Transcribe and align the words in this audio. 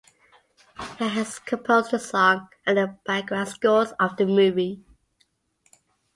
He 0.97 1.07
has 1.09 1.37
composed 1.37 1.91
the 1.91 1.99
song 1.99 2.49
and 2.65 2.75
did 2.77 2.89
the 2.89 2.97
background 3.05 3.49
scores 3.49 3.91
of 3.99 4.17
the 4.17 4.25
movie. 4.25 4.83